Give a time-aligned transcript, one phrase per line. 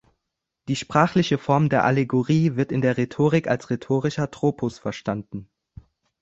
[0.67, 5.47] Die sprachliche Form der Allegorie wird in der Rhetorik als rhetorischer Tropus verstanden.